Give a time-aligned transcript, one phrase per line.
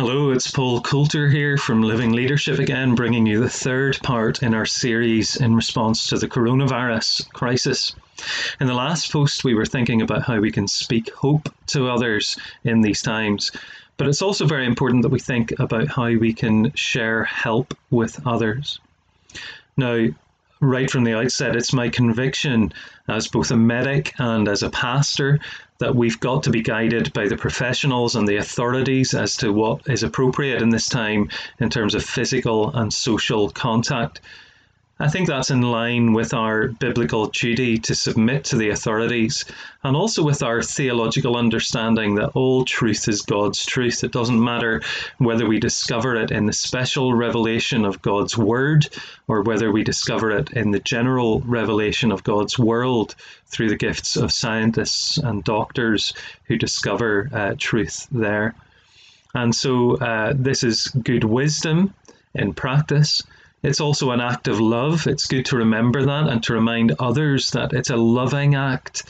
[0.00, 4.54] Hello, it's Paul Coulter here from Living Leadership again, bringing you the third part in
[4.54, 7.94] our series in response to the coronavirus crisis.
[8.62, 12.38] In the last post, we were thinking about how we can speak hope to others
[12.64, 13.50] in these times,
[13.98, 18.26] but it's also very important that we think about how we can share help with
[18.26, 18.80] others.
[19.76, 20.06] Now,
[20.60, 22.72] right from the outset, it's my conviction
[23.06, 25.40] as both a medic and as a pastor
[25.80, 29.80] that we've got to be guided by the professionals and the authorities as to what
[29.86, 31.28] is appropriate in this time
[31.58, 34.20] in terms of physical and social contact.
[35.02, 39.46] I think that's in line with our biblical duty to submit to the authorities
[39.82, 44.04] and also with our theological understanding that all truth is God's truth.
[44.04, 44.82] It doesn't matter
[45.16, 48.90] whether we discover it in the special revelation of God's Word
[49.26, 53.14] or whether we discover it in the general revelation of God's world
[53.46, 56.12] through the gifts of scientists and doctors
[56.44, 58.54] who discover uh, truth there.
[59.32, 61.94] And so uh, this is good wisdom
[62.34, 63.22] in practice.
[63.62, 65.06] It's also an act of love.
[65.06, 69.04] It's good to remember that and to remind others that it's a loving act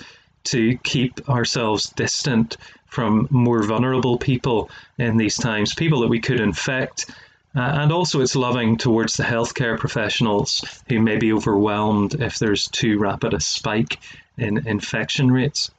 [0.44, 2.56] to keep ourselves distant
[2.86, 7.08] from more vulnerable people in these times, people that we could infect.
[7.54, 12.66] Uh, and also, it's loving towards the healthcare professionals who may be overwhelmed if there's
[12.68, 13.98] too rapid a spike
[14.36, 15.70] in infection rates.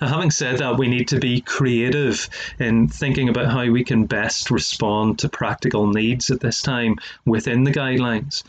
[0.00, 4.06] Now, having said that, we need to be creative in thinking about how we can
[4.06, 8.44] best respond to practical needs at this time within the guidelines.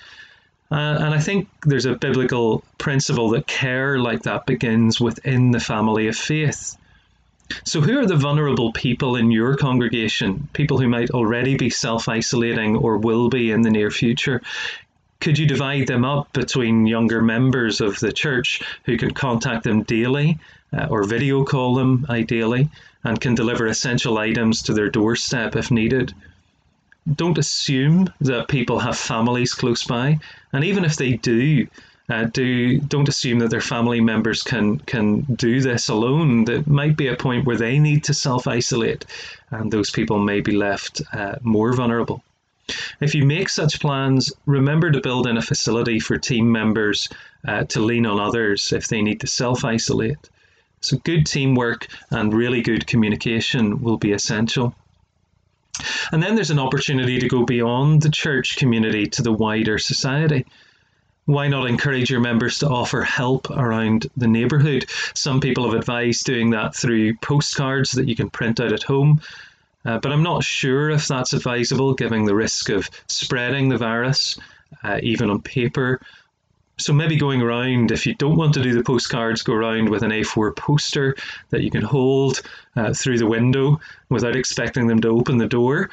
[0.72, 5.60] Uh, and I think there's a biblical principle that care like that begins within the
[5.60, 6.76] family of faith.
[7.64, 10.50] So, who are the vulnerable people in your congregation?
[10.54, 14.42] People who might already be self isolating or will be in the near future?
[15.20, 19.84] Could you divide them up between younger members of the church who can contact them
[19.84, 20.40] daily
[20.76, 22.70] uh, or video call them ideally
[23.04, 26.14] and can deliver essential items to their doorstep if needed?
[27.16, 30.20] Don't assume that people have families close by,
[30.52, 31.68] and even if they do,
[32.10, 36.46] uh, do don't assume that their family members can can do this alone.
[36.46, 39.06] There might be a point where they need to self isolate,
[39.52, 42.24] and those people may be left uh, more vulnerable.
[43.00, 47.08] If you make such plans, remember to build in a facility for team members
[47.48, 50.30] uh, to lean on others if they need to self isolate.
[50.86, 54.76] So, good teamwork and really good communication will be essential.
[56.12, 60.46] And then there's an opportunity to go beyond the church community to the wider society.
[61.26, 64.86] Why not encourage your members to offer help around the neighbourhood?
[65.16, 69.22] Some people have advised doing that through postcards that you can print out at home.
[69.84, 74.38] Uh, but I'm not sure if that's advisable given the risk of spreading the virus,
[74.84, 76.00] uh, even on paper.
[76.78, 80.04] So maybe going around, if you don't want to do the postcards, go around with
[80.04, 81.16] an A4 poster
[81.50, 82.42] that you can hold
[82.76, 85.90] uh, through the window without expecting them to open the door.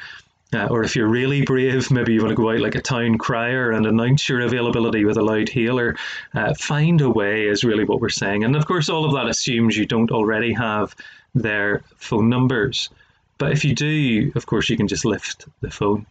[0.53, 3.17] Uh, or if you're really brave, maybe you want to go out like a town
[3.17, 5.95] crier and announce your availability with a loud hailer.
[6.33, 8.43] Uh, find a way is really what we're saying.
[8.43, 10.95] And of course, all of that assumes you don't already have
[11.33, 12.89] their phone numbers.
[13.37, 16.05] But if you do, of course, you can just lift the phone.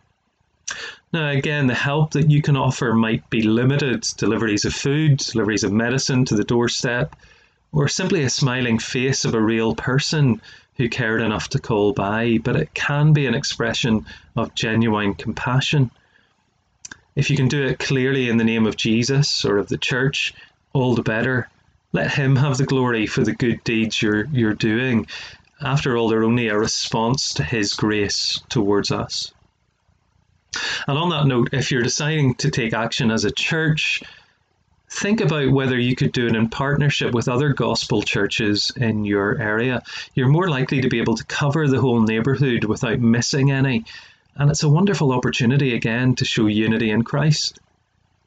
[1.12, 5.64] Now, again, the help that you can offer might be limited deliveries of food, deliveries
[5.64, 7.16] of medicine to the doorstep,
[7.72, 10.40] or simply a smiling face of a real person
[10.76, 14.06] who cared enough to call by, but it can be an expression
[14.36, 15.90] of genuine compassion.
[17.14, 20.32] If you can do it clearly in the name of Jesus or of the church,
[20.72, 21.48] all the better.
[21.92, 25.06] Let Him have the glory for the good deeds you're, you're doing,
[25.60, 29.32] after all, they're only a response to His grace towards us.
[30.86, 34.02] And on that note, if you're deciding to take action as a church,
[34.90, 39.40] think about whether you could do it in partnership with other gospel churches in your
[39.40, 39.82] area.
[40.14, 43.84] You're more likely to be able to cover the whole neighbourhood without missing any.
[44.36, 47.58] And it's a wonderful opportunity again to show unity in Christ.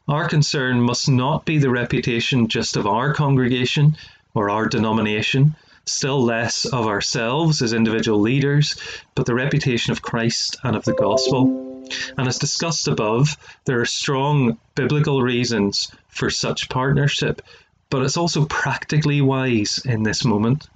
[0.07, 3.97] Our concern must not be the reputation just of our congregation
[4.35, 8.75] or our denomination, still less of ourselves as individual leaders,
[9.15, 11.74] but the reputation of Christ and of the gospel.
[12.17, 17.41] And as discussed above, there are strong biblical reasons for such partnership,
[17.89, 20.67] but it's also practically wise in this moment.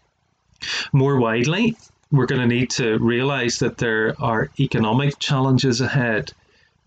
[0.91, 1.77] More widely,
[2.11, 6.33] we're going to need to realize that there are economic challenges ahead,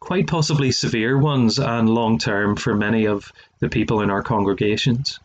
[0.01, 5.21] quite possibly severe ones and long term for many of the people in our congregations.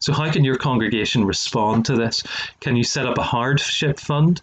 [0.00, 2.22] So, how can your congregation respond to this?
[2.60, 4.40] Can you set up a hardship fund?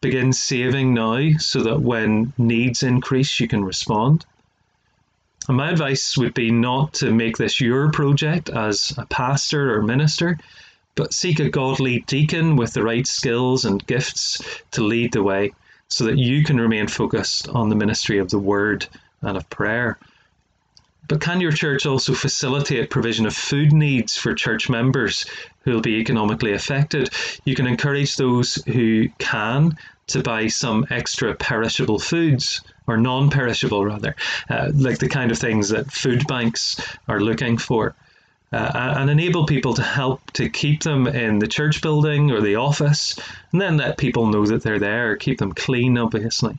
[0.00, 4.24] Begin saving now so that when needs increase, you can respond.
[5.48, 9.82] And my advice would be not to make this your project as a pastor or
[9.82, 10.38] minister,
[10.94, 14.42] but seek a godly deacon with the right skills and gifts
[14.72, 15.52] to lead the way.
[15.90, 18.86] so that you can remain focused on the ministry of the word
[19.22, 19.98] and of prayer.
[21.10, 25.26] But can your church also facilitate provision of food needs for church members
[25.62, 27.10] who will be economically affected?
[27.44, 29.76] You can encourage those who can
[30.06, 34.14] to buy some extra perishable foods or non perishable, rather,
[34.48, 37.96] uh, like the kind of things that food banks are looking for.
[38.52, 42.54] Uh, and enable people to help to keep them in the church building or the
[42.54, 43.18] office,
[43.50, 46.56] and then let people know that they're there, keep them clean, obviously.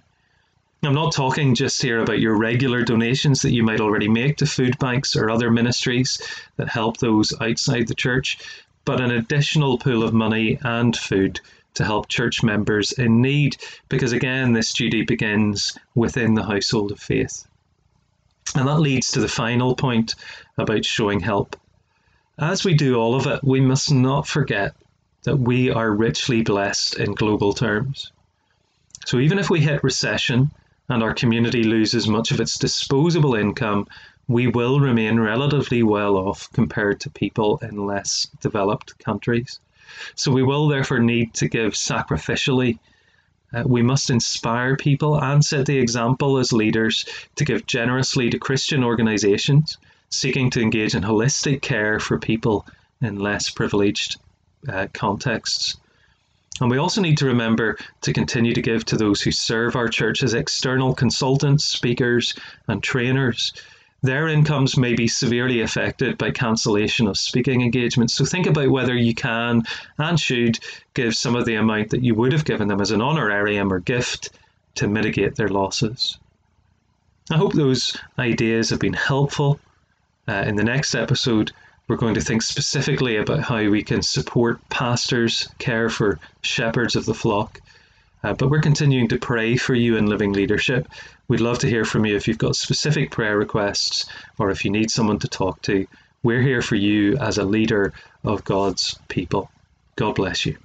[0.84, 4.48] I'm not talking just here about your regular donations that you might already make to
[4.48, 6.20] food banks or other ministries
[6.58, 8.40] that help those outside the church,
[8.84, 11.40] but an additional pool of money and food
[11.76, 13.58] to help church members in need,
[13.90, 17.46] because again, this duty begins within the household of faith.
[18.56, 20.16] And that leads to the final point
[20.58, 21.56] about showing help.
[22.40, 24.74] As we do all of it, we must not forget
[25.24, 28.12] that we are richly blessed in global terms.
[29.06, 30.50] So even if we hit recession,
[30.92, 33.88] and our community loses much of its disposable income,
[34.28, 39.60] we will remain relatively well off compared to people in less developed countries.
[40.16, 42.80] So we will therefore need to give sacrificially.
[43.54, 47.06] Uh, we must inspire people and set the example as leaders
[47.36, 49.78] to give generously to Christian organizations
[50.12, 52.66] seeking to engage in holistic care for people
[53.02, 54.18] in less privileged
[54.68, 55.78] uh, contexts.
[56.60, 59.88] And we also need to remember to continue to give to those who serve our
[59.88, 62.36] church as external consultants, speakers,
[62.68, 63.54] and trainers.
[64.04, 68.16] Their incomes may be severely affected by cancellation of speaking engagements.
[68.16, 69.64] So think about whether you can
[69.98, 70.60] and should
[70.94, 73.80] give some of the amount that you would have given them as an honorarium or
[73.80, 74.32] gift
[74.76, 76.18] to mitigate their losses.
[77.30, 79.60] I hope those ideas have been helpful.
[80.28, 81.52] Uh, in the next episode,
[81.88, 87.06] we're going to think specifically about how we can support pastors, care for shepherds of
[87.06, 87.60] the flock.
[88.24, 90.88] Uh, but we're continuing to pray for you in living leadership.
[91.28, 94.06] We'd love to hear from you if you've got specific prayer requests
[94.38, 95.88] or if you need someone to talk to.
[96.24, 97.94] We're here for you as a leader
[98.24, 99.50] of God's people.
[99.96, 100.58] God bless you.